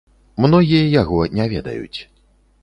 [0.45, 1.99] Многія яго не ведаюць.